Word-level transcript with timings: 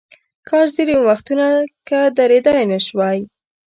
کاش 0.47 0.67
ځینې 0.77 0.95
وختونه 1.07 1.45
که 1.87 1.99
درېدای 2.17 2.63
نشوای. 2.71 3.19